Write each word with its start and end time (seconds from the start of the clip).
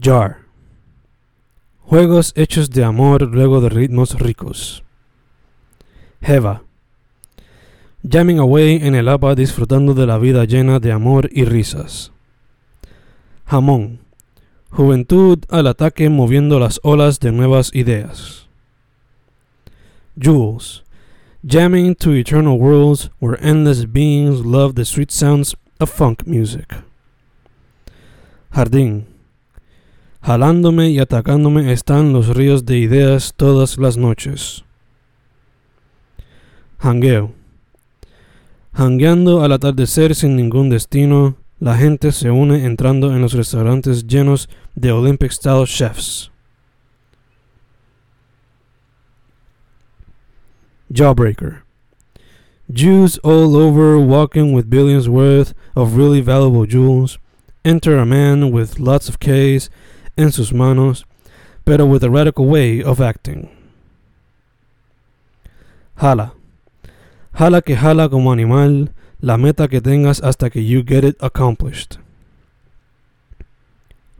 Jar. 0.00 0.44
Juegos 1.80 2.32
hechos 2.36 2.70
de 2.70 2.84
amor 2.84 3.22
luego 3.22 3.60
de 3.60 3.68
ritmos 3.68 4.16
ricos. 4.16 4.84
Jeva. 6.20 6.62
Jamming 8.08 8.38
away 8.38 8.76
en 8.76 8.94
el 8.94 9.08
APA 9.08 9.34
disfrutando 9.34 9.94
de 9.94 10.06
la 10.06 10.18
vida 10.18 10.44
llena 10.44 10.78
de 10.78 10.92
amor 10.92 11.28
y 11.32 11.44
risas. 11.44 12.12
Jamón. 13.44 13.98
Juventud 14.70 15.40
al 15.48 15.66
ataque 15.66 16.08
moviendo 16.08 16.60
las 16.60 16.78
olas 16.84 17.18
de 17.18 17.32
nuevas 17.32 17.74
ideas. 17.74 18.46
Jules. 20.16 20.84
Jamming 21.44 21.96
to 21.96 22.12
eternal 22.14 22.56
worlds 22.56 23.10
where 23.18 23.36
endless 23.44 23.84
beings 23.84 24.46
love 24.46 24.74
the 24.76 24.84
sweet 24.84 25.10
sounds 25.10 25.56
of 25.80 25.90
funk 25.90 26.24
music. 26.24 26.84
Jardín. 28.52 29.17
Jalándome 30.22 30.90
y 30.90 30.98
atacándome 30.98 31.72
están 31.72 32.12
los 32.12 32.28
ríos 32.28 32.66
de 32.66 32.78
ideas 32.78 33.34
todas 33.36 33.78
las 33.78 33.96
noches. 33.96 34.64
Hangueo. 36.78 37.32
Hangueando 38.72 39.42
al 39.42 39.52
atardecer 39.52 40.14
sin 40.14 40.36
ningún 40.36 40.70
destino, 40.70 41.36
la 41.60 41.76
gente 41.76 42.12
se 42.12 42.30
une 42.30 42.64
entrando 42.64 43.12
en 43.12 43.22
los 43.22 43.32
restaurantes 43.32 44.06
llenos 44.06 44.48
de 44.74 44.92
Olympic 44.92 45.32
style 45.32 45.66
chefs. 45.66 46.30
Jawbreaker. 50.92 51.62
Jews 52.72 53.18
all 53.24 53.56
over 53.56 53.98
walking 53.98 54.52
with 54.52 54.70
billions 54.70 55.08
worth 55.08 55.54
of 55.74 55.96
really 55.96 56.20
valuable 56.20 56.66
jewels. 56.66 57.18
Enter 57.64 57.98
a 57.98 58.06
man 58.06 58.52
with 58.52 58.78
lots 58.78 59.08
of 59.08 59.18
K's 59.18 59.68
en 60.18 60.32
sus 60.32 60.52
manos, 60.52 61.06
pero 61.64 61.86
with 61.86 62.02
a 62.02 62.10
radical 62.10 62.44
way 62.44 62.82
of 62.82 63.00
acting. 63.00 63.48
Jala. 65.96 66.34
Jala 67.32 67.62
que 67.62 67.76
jala 67.76 68.08
como 68.08 68.32
animal, 68.32 68.92
la 69.20 69.36
meta 69.36 69.68
que 69.68 69.80
tengas 69.80 70.20
hasta 70.22 70.50
que 70.50 70.64
you 70.64 70.82
get 70.84 71.04
it 71.04 71.16
accomplished. 71.20 71.98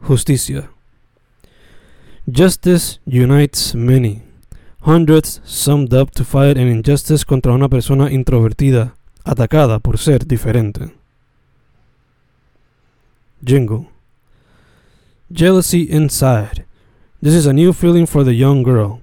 Justicia. 0.01 0.69
Justice 2.31 2.99
unites 3.05 3.75
many. 3.75 4.21
Hundreds 4.81 5.41
summed 5.43 5.93
up 5.93 6.11
to 6.11 6.23
fight 6.23 6.57
an 6.57 6.67
injustice 6.67 7.25
contra 7.25 7.51
una 7.51 7.67
persona 7.67 8.09
introvertida, 8.09 8.95
atacada 9.25 9.79
por 9.79 9.97
ser 9.97 10.25
diferente. 10.25 10.93
Jingle. 13.43 13.98
Jealousy 15.31 15.83
inside. 15.83 16.65
This 17.21 17.35
is 17.35 17.45
a 17.45 17.53
new 17.53 17.71
feeling 17.71 18.07
for 18.07 18.23
the 18.23 18.33
young 18.33 18.63
girl. 18.63 19.01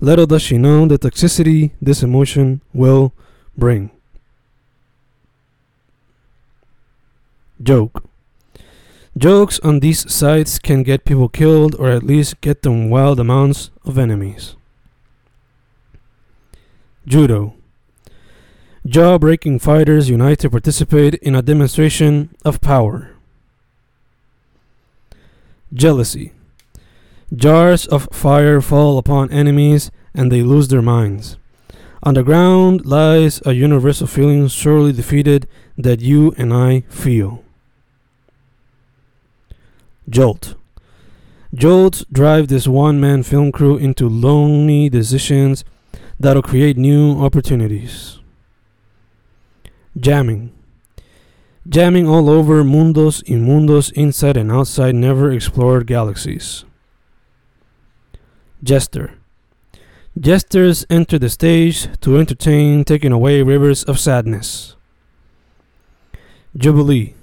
Little 0.00 0.26
does 0.26 0.40
she 0.40 0.56
know 0.56 0.86
the 0.86 0.98
toxicity 0.98 1.72
this 1.82 2.02
emotion 2.02 2.62
will 2.72 3.12
bring. 3.56 3.90
Joke. 7.62 8.08
Jokes 9.16 9.58
on 9.60 9.80
these 9.80 10.10
sites 10.10 10.58
can 10.58 10.84
get 10.84 11.04
people 11.04 11.28
killed 11.28 11.74
or 11.74 11.90
at 11.90 12.02
least 12.02 12.40
get 12.40 12.62
them 12.62 12.88
wild 12.88 13.20
amounts 13.20 13.70
of 13.84 13.98
enemies. 13.98 14.56
Judo. 17.06 17.54
Jaw 18.86 19.18
breaking 19.18 19.58
fighters 19.58 20.08
unite 20.08 20.38
to 20.38 20.48
participate 20.48 21.16
in 21.16 21.34
a 21.34 21.42
demonstration 21.42 22.34
of 22.42 22.62
power. 22.62 23.17
Jealousy. 25.72 26.32
Jars 27.34 27.86
of 27.86 28.08
fire 28.10 28.60
fall 28.60 28.98
upon 28.98 29.30
enemies 29.30 29.90
and 30.14 30.32
they 30.32 30.42
lose 30.42 30.68
their 30.68 30.82
minds. 30.82 31.36
On 32.02 32.14
the 32.14 32.22
ground 32.22 32.86
lies 32.86 33.42
a 33.44 33.52
universal 33.52 34.06
feeling 34.06 34.48
sorely 34.48 34.92
defeated 34.92 35.46
that 35.76 36.00
you 36.00 36.32
and 36.38 36.52
I 36.54 36.80
feel. 36.88 37.44
Jolt. 40.08 40.54
Jolts 41.54 42.04
drive 42.10 42.48
this 42.48 42.66
one 42.66 43.00
man 43.00 43.22
film 43.22 43.52
crew 43.52 43.76
into 43.76 44.08
lonely 44.08 44.88
decisions 44.88 45.64
that'll 46.18 46.42
create 46.42 46.76
new 46.76 47.20
opportunities. 47.22 48.20
Jamming. 49.98 50.52
Jamming 51.68 52.08
all 52.08 52.30
over 52.30 52.64
mundos 52.64 53.22
y 53.28 53.34
mundos 53.34 53.92
inside 53.92 54.38
and 54.38 54.50
outside 54.50 54.94
never 54.94 55.30
explored 55.30 55.86
galaxies. 55.86 56.64
Jester. 58.62 59.12
Jesters 60.18 60.86
enter 60.88 61.18
the 61.18 61.28
stage 61.28 61.88
to 62.00 62.16
entertain, 62.16 62.84
taking 62.84 63.12
away 63.12 63.42
rivers 63.42 63.84
of 63.84 64.00
sadness. 64.00 64.76
Jubilee. 66.56 67.14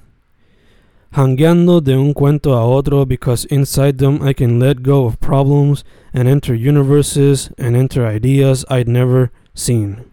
Hangueando 1.14 1.84
de 1.84 1.94
un 1.94 2.14
cuento 2.14 2.54
a 2.54 2.66
otro 2.66 3.04
because 3.04 3.46
inside 3.46 3.98
them 3.98 4.22
I 4.22 4.34
can 4.34 4.60
let 4.60 4.84
go 4.84 5.06
of 5.06 5.20
problems 5.20 5.84
and 6.14 6.28
enter 6.28 6.54
universes 6.54 7.50
and 7.58 7.76
enter 7.76 8.06
ideas 8.06 8.64
I'd 8.70 8.88
never 8.88 9.32
seen. 9.56 10.06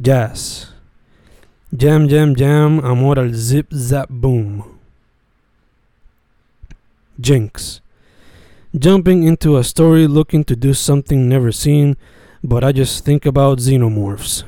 Jazz. 0.00 0.70
Jam, 1.76 2.08
jam, 2.08 2.34
jam, 2.34 2.80
amor 2.80 3.16
al 3.16 3.32
zip, 3.32 3.68
zap, 3.72 4.08
boom. 4.10 4.64
Jinx. 7.20 7.80
Jumping 8.76 9.22
into 9.22 9.56
a 9.56 9.62
story 9.62 10.08
looking 10.08 10.42
to 10.44 10.56
do 10.56 10.74
something 10.74 11.28
never 11.28 11.52
seen, 11.52 11.96
but 12.42 12.64
I 12.64 12.72
just 12.72 13.04
think 13.04 13.24
about 13.24 13.58
xenomorphs. 13.58 14.42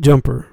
Jumper. 0.00 0.46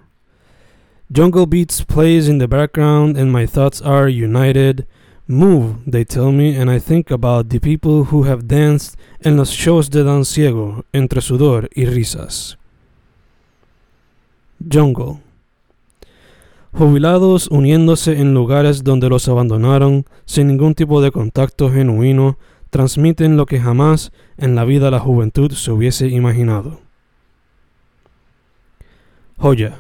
Jungle 1.09 1.45
Beats 1.45 1.81
plays 1.81 2.27
in 2.27 2.39
the 2.39 2.49
background, 2.49 3.15
and 3.15 3.31
my 3.31 3.45
thoughts 3.45 3.81
are 3.81 4.09
united. 4.09 4.85
Move, 5.25 5.77
they 5.87 6.03
tell 6.03 6.33
me, 6.33 6.53
and 6.53 6.69
I 6.69 6.79
think 6.79 7.11
about 7.11 7.47
the 7.47 7.59
people 7.59 8.05
who 8.05 8.23
have 8.23 8.47
danced 8.47 8.97
en 9.23 9.37
los 9.37 9.51
shows 9.51 9.87
de 9.87 10.03
Dan 10.03 10.25
Ciego 10.25 10.83
entre 10.93 11.21
sudor 11.21 11.69
y 11.77 11.85
risas. 11.85 12.57
Jungle. 14.71 15.21
Jubilados 16.73 17.47
uniéndose 17.47 18.19
en 18.19 18.33
lugares 18.33 18.83
donde 18.83 19.07
los 19.09 19.27
abandonaron 19.29 20.05
sin 20.25 20.47
ningún 20.47 20.75
tipo 20.75 21.01
de 21.01 21.11
contacto 21.11 21.71
genuino, 21.71 22.37
transmiten 22.69 23.37
lo 23.37 23.45
que 23.45 23.61
jamás 23.61 24.11
en 24.37 24.55
la 24.55 24.65
vida 24.65 24.91
la 24.91 24.99
juventud 24.99 25.51
se 25.51 25.71
hubiese 25.71 26.07
imaginado. 26.07 26.81
Joya. 29.37 29.79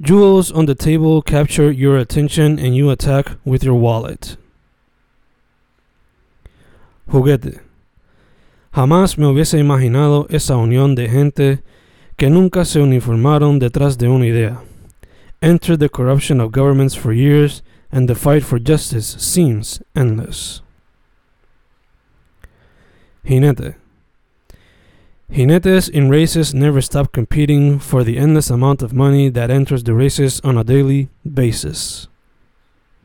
Jewels 0.00 0.52
on 0.52 0.66
the 0.66 0.74
table 0.74 1.22
capture 1.22 1.70
your 1.70 1.98
attention 1.98 2.58
and 2.58 2.74
you 2.74 2.90
attack 2.90 3.38
with 3.44 3.62
your 3.62 3.74
wallet. 3.74 4.38
Juguete. 7.10 7.60
Jamás 8.72 9.18
me 9.18 9.26
hubiese 9.26 9.58
imaginado 9.58 10.26
esa 10.30 10.56
unión 10.56 10.94
de 10.94 11.08
gente 11.08 11.62
que 12.18 12.28
nunca 12.28 12.64
se 12.64 12.80
uniformaron 12.80 13.60
detrás 13.60 13.96
de 13.96 14.08
una 14.08 14.26
idea. 14.26 14.60
Enter 15.40 15.78
the 15.78 15.88
corruption 15.88 16.40
of 16.40 16.50
governments 16.50 16.96
for 16.96 17.12
years, 17.12 17.62
and 17.92 18.08
the 18.08 18.16
fight 18.16 18.42
for 18.42 18.58
justice 18.58 19.16
seems 19.18 19.80
endless. 19.94 20.60
Jinete. 23.24 23.76
Jinetes 25.30 25.88
in 25.88 26.10
races 26.10 26.52
never 26.52 26.82
stop 26.82 27.12
competing 27.12 27.78
for 27.78 28.02
the 28.02 28.18
endless 28.18 28.50
amount 28.50 28.82
of 28.82 28.92
money 28.92 29.30
that 29.30 29.50
enters 29.50 29.84
the 29.84 29.94
races 29.94 30.40
on 30.42 30.58
a 30.58 30.64
daily 30.64 31.10
basis. 31.24 32.08